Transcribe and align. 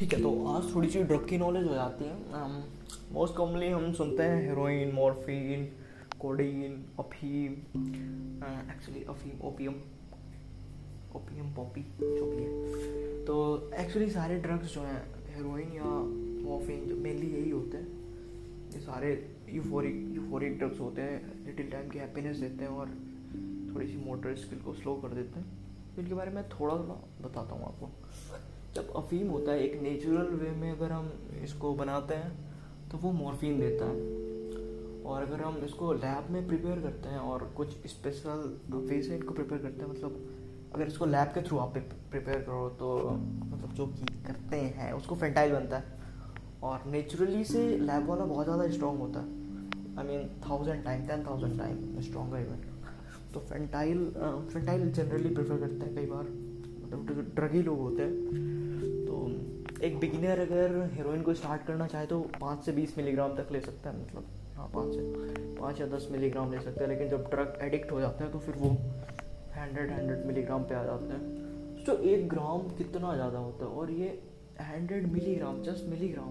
ठीक 0.00 0.12
है 0.14 0.20
तो 0.22 0.30
आज 0.48 0.74
थोड़ी 0.74 0.88
सी 0.90 1.02
ड्रग 1.02 1.26
की 1.28 1.38
नॉलेज 1.38 1.66
हो 1.66 1.72
जाती 1.74 2.04
है। 2.04 2.12
मोस्ट 3.12 3.34
कॉमनली 3.34 3.66
हम 3.68 3.92
सुनते 3.92 4.22
हैं 4.22 4.40
हेरोइन 4.42 4.92
मॉर्फिन 4.94 5.64
कोडीन 6.20 6.84
अफीम 6.98 7.52
एक्चुअली 8.70 9.02
अफीम 9.04 9.40
ओपियम 9.48 9.74
ओपियम 11.16 11.52
पॉपी 11.54 11.82
जो 12.00 12.26
भी 12.26 12.42
है। 12.42 13.24
तो 13.26 13.36
एक्चुअली 13.80 14.08
सारे 14.10 14.38
ड्रग्स 14.40 14.74
जो 14.74 14.80
हैं 14.80 15.02
हेरोइन 15.34 15.74
या 15.76 15.90
मॉर्फिन 16.48 16.88
जो 16.88 16.96
मेनली 16.96 17.28
यही 17.32 17.50
होते 17.50 17.76
हैं। 17.76 18.70
ये 18.72 18.80
सारे 18.80 19.12
यूफोरिक 19.50 19.96
यूफोरिक 20.16 20.58
ड्रग्स 20.58 20.80
होते 20.80 21.02
हैं 21.02 21.44
लिटिल 21.46 21.70
टाइम 21.70 21.88
की 21.88 21.98
हैप्पीनेस 21.98 22.36
देते 22.36 22.64
हैं 22.64 22.70
और 22.70 22.96
थोड़ी 23.74 23.86
सी 23.86 24.04
मोटर 24.06 24.36
स्किल 24.36 24.60
को 24.60 24.74
स्लो 24.74 24.94
कर 24.94 25.14
देते 25.14 25.40
हैं। 25.40 25.46
इनके 25.98 26.14
बारे 26.14 26.30
में 26.30 26.42
थोड़ा 26.50 26.74
थोड़ा 26.74 27.00
बताता 27.20 27.54
हूँ 27.54 27.64
आपको। 27.64 27.90
जब 28.74 28.92
अफीम 28.96 29.28
होता 29.28 29.52
है, 29.52 29.58
एक 29.60 29.82
नेचुरल 29.82 30.34
वे 30.36 30.50
में 30.56 30.70
अगर 30.70 30.92
हम 30.92 31.10
इसको 31.44 31.74
बनाते 31.74 32.14
हैं 32.14 32.32
तो 32.90 32.98
वो 32.98 33.12
मॉर्फिन 33.14 33.58
देता 33.60 33.84
है। 33.86 34.18
और 35.04 35.22
अगर 35.22 35.40
हम 35.42 35.56
इसको 35.64 35.92
लैब 35.94 36.30
में 36.30 36.46
प्रिपेयर 36.48 36.80
करते 36.80 37.08
हैं 37.08 37.18
और 37.20 37.44
कुछ 37.56 37.86
स्पेशल 37.88 38.58
वे 38.70 39.00
से 39.02 39.14
इनको 39.16 39.34
प्रिपेयर 39.34 39.62
करते 39.62 39.82
हैं 39.82 39.90
मतलब 39.90 40.18
अगर 40.74 40.86
इसको 40.86 41.06
लैब 41.06 41.28
के 41.34 41.42
थ्रू 41.42 41.58
आप 41.58 41.76
प्रिपेयर 42.10 42.40
करो 42.40 42.68
तो 42.80 42.88
मतलब 43.10 43.72
जो 43.74 43.86
कि 43.86 44.04
करते 44.26 44.56
हैं, 44.56 44.92
उसको 44.92 45.14
फेंटाइल 45.16 45.52
बनता 45.52 45.76
है। 45.76 45.98
और 46.62 46.82
नेचुरली 46.86 47.44
से 47.44 47.66
लैब 47.78 48.08
वाला 48.08 48.24
बहुत 48.24 48.44
ज़्यादा 48.44 48.68
स्ट्रॉन्ग 48.70 49.00
होता 49.00 49.20
है। 49.20 49.38
I 49.98 50.06
mean 50.06 50.28
thousand 50.48 50.84
time 50.84 51.06
ten 51.06 51.24
thousand 51.26 51.58
time 51.58 52.00
strong 52.02 52.34
even 52.36 52.62
तो 53.34 53.40
फेंटाइल 53.40 54.06
फेंटाइल 54.52 54.90
जनरली 54.92 55.34
प्रेफर 55.34 55.58
करते 55.58 55.84
हैं 55.84 55.94
कई 55.94 56.06
बार। 56.06 56.24
मतलब 56.84 57.32
ड्रगी 57.34 57.62
लोग 57.62 57.78
होते 57.80 58.02
हैं। 58.02 58.48
एक 59.82 59.98
बिगिनर 60.00 60.40
अगर 60.40 60.90
हीरोइन 60.94 61.22
को 61.22 61.34
स्टार्ट 61.34 61.62
करना 61.66 61.86
चाहे 61.86 62.06
तो 62.06 62.20
पाँच 62.40 62.64
से 62.64 62.72
बीस 62.72 62.96
मिलीग्राम 62.98 63.36
तक 63.36 63.52
ले 63.52 63.60
सकता 63.60 63.90
है 63.90 63.96
मतलब 63.96 64.24
हाँ 64.56 64.66
पाँच 64.74 64.94
से 64.94 65.02
पाँच 65.60 65.80
या 65.80 65.86
दस 65.86 66.08
मिलीग्राम 66.12 66.52
ले 66.52 66.60
सकते 66.60 66.80
हैं 66.80 66.88
लेकिन 66.88 67.08
जब 67.08 67.30
ड्रग 67.30 67.58
एडिक्ट 67.62 67.92
हो 67.92 68.00
जाता 68.00 68.24
है 68.24 68.30
तो 68.32 68.38
फिर 68.38 68.54
वो 68.54 68.70
हंड्रेड 69.56 69.90
हंड्रेड 69.90 70.26
मिलीग्राम 70.26 70.64
पे 70.64 70.74
आ 70.74 70.82
जाते 70.84 71.12
हैं। 71.12 71.84
तो 71.84 71.96
एक 71.98 72.28
ग्राम 72.28 72.68
कितना 72.68 73.14
ज़्यादा 73.14 73.38
होता 73.38 73.64
है? 73.64 73.70
और 73.70 73.90
ये 73.90 74.22
हंड्रेड 74.60 75.06
मिलीग्राम 75.12 75.62
जस्ट 75.62 75.88
मिलीग्राम 75.88 76.28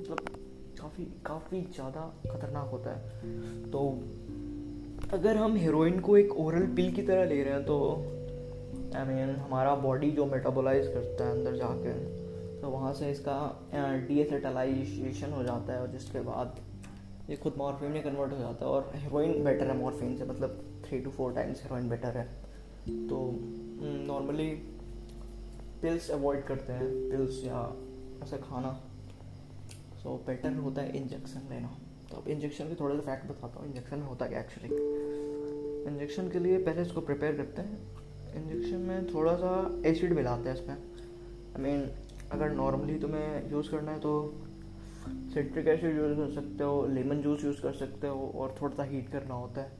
मतलब 0.00 0.24
काफ़ी 0.80 1.04
काफ़ी 1.26 1.60
ज़्यादा 1.60 2.00
खतरनाक 2.30 2.70
होता 2.70 2.90
है। 2.90 3.70
तो 3.70 3.88
अगर 5.12 5.36
हम 5.36 5.56
हीरोइन 5.56 6.00
को 6.00 6.16
एक 6.16 6.36
ओरल 6.36 6.66
पिल 6.66 6.92
की 6.92 7.02
तरह 7.02 7.24
ले 7.24 7.42
रहे 7.42 7.54
हैं 7.54 7.64
तो 7.64 7.80
आई 8.96 9.02
I 9.02 9.08
मीन 9.08 9.26
mean, 9.26 9.38
हमारा 9.38 9.74
बॉडी 9.74 10.10
जो 10.10 10.26
मेटाबोलाइज 10.26 10.86
करता 10.86 11.24
है 11.24 11.32
अंदर 11.32 11.56
जाके 11.56 12.19
तो 12.60 12.70
वहाँ 12.70 12.92
से 12.94 13.10
इसका 13.10 13.36
डी 14.08 14.18
एसेटलाइजेशन 14.20 15.32
हो 15.32 15.42
जाता 15.42 15.72
है 15.72 15.80
और 15.80 15.90
जिसके 15.90 16.20
बाद 16.20 16.60
ये 17.30 17.36
खुद 17.36 17.54
मॉर्फिन 17.58 17.90
में 17.90 18.02
कन्वर्ट 18.02 18.32
हो 18.32 18.38
जाता 18.38 18.64
है 18.64 18.70
और 18.70 18.90
हीरोइन 18.94 19.44
बेटर 19.44 19.66
है 19.66 19.76
मॉर्फिन 19.78 20.16
से 20.16 20.24
मतलब 20.24 20.82
three 20.86 20.98
to 21.00 21.10
four 21.10 21.32
times 21.34 21.62
heroin 21.62 21.88
better 21.88 22.16
है। 22.16 22.24
तो 23.08 23.18
नॉर्मली 24.06 24.50
पिल्स 25.82 26.10
अवॉइड 26.10 26.44
करते 26.44 26.72
हैं 26.72 26.88
पिल्स 27.10 27.44
या 27.44 27.60
ऐसा 28.22 28.36
खाना। 28.38 28.72
सो 30.02 30.08
so, 30.08 30.26
बेटर 30.26 30.56
होता 30.56 30.82
है 30.82 30.96
इंजेक्शन 30.96 31.48
लेना। 31.50 31.76
तो 32.10 32.16
अब 32.16 32.28
इंजेक्शन 32.28 32.68
के 32.68 32.74
थोड़े 32.74 32.94
से 32.96 33.00
फैक्ट 33.00 33.26
बताता 33.26 33.60
हूँ। 33.60 33.68
इंजेक्शन 33.68 33.98
में 33.98 34.06
होता 34.06 34.26
क्या 34.26 34.40
एक्चुअली 34.40 34.68
इंजेक्शन 35.90 36.28
के 36.30 36.38
लिए 36.38 36.58
पहले 36.58 36.82
इसको 36.82 37.00
प्रिपेयर 37.00 37.36
करते 37.36 37.62
हैं। 37.62 37.78
इंजेक्शन 38.36 38.80
में 38.80 39.06
थोड़ा 39.14 39.34
सा 39.36 39.52
एसिड 39.86 40.12
मिलाते 40.12 40.48
हैं 40.48 40.56
इसमें। 40.56 40.74
आई 40.74 41.62
मीन 41.62 41.90
अगर 42.32 42.50
नॉर्मली 42.52 42.98
तुम्हें 42.98 43.50
यूज़ 43.52 43.70
करना 43.70 43.92
है 43.92 44.00
तो 44.00 44.12
सिट्रिक 45.34 45.66
एसिड 45.68 45.96
यूज़ 45.96 46.16
कर 46.16 46.30
सकते 46.34 46.64
हो 46.64 46.86
लेमन 46.86 47.20
जूस 47.22 47.44
यूज़ 47.44 47.60
कर 47.62 47.72
सकते 47.74 48.06
हो 48.06 48.26
और 48.34 48.54
थोड़ा 48.60 48.74
सा 48.76 48.84
हीट 48.84 49.10
करना 49.12 49.34
होता 49.34 49.60
है। 49.60 49.70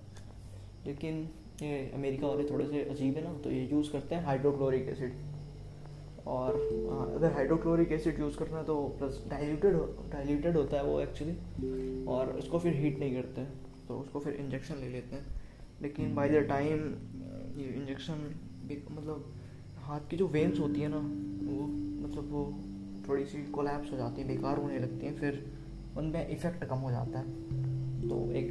लेकिन 0.87 1.29
ये 1.63 1.79
अमेरिका 1.95 2.27
वाले 2.27 2.45
थोड़े 2.51 2.67
से 2.67 2.83
अजीब 2.91 3.17
है 3.17 3.23
ना 3.25 3.33
तो 3.45 3.51
ये 3.51 3.69
यूज़ 3.73 3.91
करते 3.93 4.15
हैं 4.15 4.25
हाइड्रोक्लोरिक 4.25 4.89
एसिड 4.89 5.13
और 6.27 6.55
अगर 7.17 7.33
हाइड्रोक्लोरिक 7.33 7.93
एसिड 7.93 8.19
यूज़ 8.21 8.39
करना 8.39 8.59
है 8.59 8.65
तो 8.65 8.77
प्लस 8.99 9.23
डाइल्यूटेड 9.31 9.75
डाइल्यूटेड 10.13 10.57
होता 10.57 10.77
है 10.77 10.85
वो 10.85 11.01
एक्चुअली 11.01 12.05
और 12.07 12.33
उसको 12.39 12.59
फिर 12.59 12.75
हीट 12.75 12.99
नहीं 12.99 13.15
करते 13.15 13.45
तो 13.89 13.99
उसको 13.99 14.21
फिर 14.21 14.35
इंजेक्शन 14.35 14.75
ले 14.75 14.89
लेते 14.89 15.17
हैं। 15.17 15.39
लेकिन 15.83 16.15
बाय 16.15 16.29
द 16.29 16.47
टाइम 16.49 16.79
ये 17.61 17.69
इंजेक्शन 17.77 18.31
मतलब 18.91 19.33
हाथ 19.83 20.01
की 20.11 20.17
जो 20.17 20.27
वेंस 20.29 20.59
होती 20.61 20.81
है 20.81 20.89
ना, 20.89 20.99
वो 21.47 21.67
मतलब 22.11 22.31
वो 22.33 22.45
थोड़ी 23.09 23.25
सी 23.25 23.43
कोलैप्स 23.53 23.93
हो 23.93 23.97
जाती 23.97 24.21
है, 24.23 24.27
बेकार 24.29 24.59
होने 24.59 24.79
लगती 24.79 25.07
हैं, 25.07 25.17
फिर 25.17 25.45
उनमें 25.97 26.29
इफ़ेक्ट 26.29 26.65
कम 26.65 26.79
हो 26.79 26.91
जाता 26.91 27.19
है। 27.19 28.09
तो 28.09 28.31
एक 28.33 28.51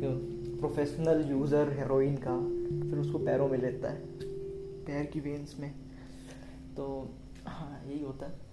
प्रोफेशनल 0.59 1.23
यूज़र 1.31 1.71
हेरोइन 1.71 2.15
का 2.17 2.37
फिर 2.89 2.99
उसको 2.99 3.19
पैरों 3.19 3.47
में 3.49 3.57
लेता 3.57 3.89
है, 3.89 3.99
पैर 4.85 5.05
की 5.05 5.19
वेंस 5.19 5.55
में। 5.59 5.71
तो 6.77 6.85
हाँ 7.45 7.81
यही 7.87 8.03
होता 8.03 8.25
है। 8.25 8.47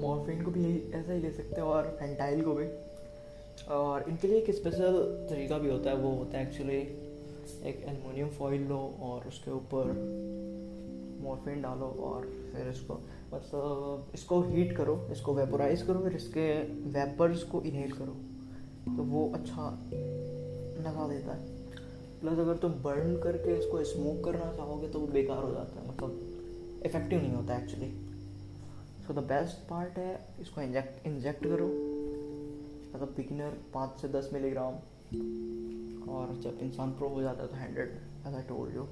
मॉर्फिन 0.00 0.42
को 0.44 0.50
भी 0.50 0.64
यही, 0.64 0.78
ऐसा 0.92 1.12
ही 1.12 1.20
ले 1.20 1.30
सकते 1.30 1.56
हैं, 1.56 1.62
और 1.62 1.96
फेंटाइल 2.00 2.42
को 2.42 2.54
भी। 2.54 2.66
और 3.70 4.08
इनके 4.08 4.28
लिए 4.28 4.38
एक 4.38 4.50
स्पेशल 4.50 5.26
तरीका 5.30 5.58
भी 5.58 5.70
होता 5.70 5.90
है, 5.90 5.96
वो 5.96 6.10
होता 6.10 6.38
है 6.38 6.46
एक्चुअली 6.48 6.78
एक 7.68 7.84
एलमिनियम 7.86 8.28
फॉइल 8.28 8.62
लो 8.62 8.78
और 9.00 9.28
उसके 9.28 9.50
ऊपर 9.50 9.92
मॉर्फिन 11.26 11.62
डालो 11.62 11.86
और 12.04 12.26
फिर 12.52 12.68
इसको 12.68 12.94
मतलब 13.34 14.10
इसको 14.14 14.40
हीट 14.44 14.76
करो, 14.76 14.96
इसको 15.12 15.34
वेपोराइज 15.34 15.82
करो, 15.82 16.00
फिर 16.00 16.12
इसके 16.14 16.48
वेपर्स 16.92 17.42
को 17.44 17.62
इनहेल 17.62 17.92
करो। 17.92 18.16
तो 18.86 19.02
वो 19.04 19.30
अच्छा 19.34 19.70
लगा 20.80 21.06
देता 21.08 21.32
है। 21.32 21.54
प्लस 22.20 22.38
अगर 22.38 22.56
तुम 22.56 22.72
बर्न 22.82 23.16
करके 23.22 23.56
इसको 23.58 23.82
स्मोक 23.84 24.24
करना 24.24 24.52
चाहोगे 24.52 24.88
तो 24.88 25.00
वो 25.00 25.06
बेकार 25.08 25.42
हो 25.44 25.50
जाता 25.52 25.80
है 25.80 25.88
मतलब 25.88 26.82
इफ़ेक्टिव 26.86 27.20
नहीं 27.20 27.32
होता 27.32 27.56
actually 27.56 27.90
so 29.06 29.14
the 29.14 29.24
best 29.24 29.68
part 29.68 29.98
है, 29.98 30.18
इसको 30.40 30.60
इंजेक्ट 30.60 31.06
इंजेक्ट 31.06 31.44
करो। 31.44 31.66
मतलब 32.94 33.12
बिगिनर 33.16 33.56
पाँच 33.74 34.00
से 34.00 34.08
दस 34.08 34.30
मिलीग्राम 34.32 34.74
और 36.10 36.34
जब 36.42 36.58
इंसान 36.62 36.90
प्रो 36.98 37.08
हो 37.08 37.22
जाता 37.22 37.42
है 37.42 37.48
तो 37.48 37.56
hundred 37.56 37.98
as 38.26 38.34
I 38.34 38.42
told 38.48 38.74
you 38.76 38.82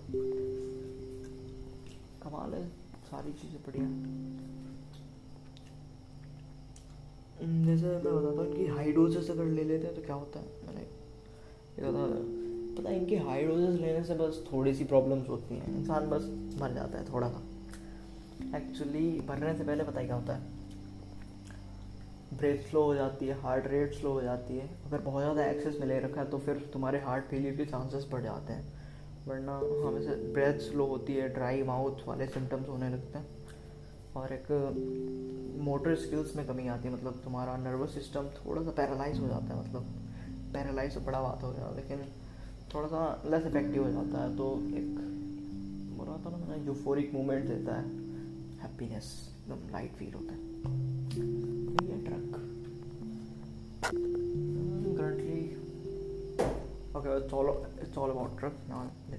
कमाल 2.24 2.54
है, 2.54 2.66
सारी 3.04 3.32
चीज़ें 3.34 3.60
बढ़िया। 3.62 3.86
जैसे 7.66 7.86
मैं 7.86 8.02
बताता 8.04 8.28
हूँ, 8.32 8.46
इनकी 8.46 8.66
हाई 8.68 8.92
डोजेस 8.92 9.30
अगर 9.30 9.44
ले 9.46 9.64
लेते 9.64 9.86
हैं 9.86 9.94
तो 9.96 10.02
क्या 10.02 10.14
होता 10.16 10.40
है? 10.40 10.46
मैंने 10.66 10.86
बता 11.80 12.06
पता 12.76 12.90
है, 12.90 12.98
इनकी 12.98 13.16
हाई 13.18 13.44
डोजेस 13.46 13.80
लेने 13.80 14.02
से 14.04 14.14
बस 14.16 14.42
थोड़ी 14.52 14.74
सी 14.74 14.84
प्रॉब्लम्स 14.84 15.28
होती 15.28 15.54
हैं। 15.54 15.76
इंसान 15.76 16.08
बस 16.10 16.28
मर 16.60 16.72
जाता 16.74 16.98
है 16.98 17.12
थोड़ा 17.12 17.28
सा 17.28 17.42
एक्चुअली 18.56 19.08
मरने 19.28 19.54
से 19.54 19.64
पहले 19.64 19.84
पता 19.84 20.00
ही 20.00 20.06
क्या 20.06 20.16
होता 20.16 20.34
है? 20.34 20.52
ब्रेथ 22.34 22.58
स्लो 22.60 22.82
हो 22.82 22.94
जाती 22.94 23.26
है 23.26 23.34
हार्ट 23.41 23.66
रेट 23.66 23.92
स्लो 23.94 24.12
हो 24.12 24.22
जाती 24.22 24.56
है। 24.56 24.68
अगर 24.86 25.00
बहुत 25.00 25.22
ज़्यादा 25.22 25.44
एक्सेस 25.44 25.76
में 25.80 25.86
ले 25.86 25.98
रखा 26.00 26.20
है 26.20 26.30
तो 26.30 26.38
फिर 26.38 26.56
तुम्हारे 26.72 27.00
हार्ट 27.00 27.24
फेलियर 27.24 27.56
के 27.56 27.64
चांसेस 27.66 28.06
बढ़ 28.12 28.22
जाते 28.22 28.52
हैं। 28.52 28.64
वरना 29.26 29.52
हमेशा 29.84 30.14
ब्रेथ 30.32 30.58
स्लो 30.60 30.86
होती 30.86 31.14
है 31.14 31.28
ड्राई 31.34 31.62
माउथ 31.62 32.06
वाले 32.08 32.26
सिम्टम्स 32.26 32.68
होने 32.68 32.88
लगते 32.90 33.18
हैं। 33.18 33.26
और 34.16 34.32
एक 34.32 34.46
मोटर 35.60 35.94
स्किल्स 35.96 36.34
में 36.36 36.46
कमी 36.46 36.66
आती 36.68 36.88
है 36.88 36.94
मतलब 36.94 37.20
तुम्हारा 37.24 37.56
नर्वस 37.56 37.94
सिस्टम 37.94 38.28
थोड़ा 38.36 38.62
सा 38.62 38.70
पैरालाइज 38.70 39.18
हो 39.20 39.28
जाता 39.28 39.54
है 39.54 39.60
मतलब 39.60 39.82
पैरालाइज 40.54 40.94
तो 40.94 41.00
बड़ा 41.00 41.20
बात 41.22 41.42
हो 41.42 41.50
गया, 41.52 41.70
लेकिन 41.76 42.04
थोड़ा 42.74 42.88
सा 42.88 43.22
लेस 43.26 43.46
इफ़ेक्टिव 43.46 43.84
हो 43.84 43.90
जाता 43.90 44.22
है। 44.22 44.36
तो 44.36 44.52
एक, 44.76 44.88
बोला 45.98 46.16
था 46.24 46.36
ना 46.36 46.64
यूफोरिक 46.66 47.14
मूवमेंट 47.14 47.44
देता 47.46 47.74
है 47.74 47.84
हैप्पीनेस 48.62 49.12
एकदम 49.38 49.72
लाइट 49.72 49.92
फील 49.92 50.15
होता 50.15 50.32
है। 50.32 50.42
okay 53.84 54.03
it's 54.03 54.23
jag 57.04 57.16
uttala, 57.16 57.53
bort 58.15 58.41
det. 58.41 58.51
Ja, 58.68 58.83
det 59.10 59.16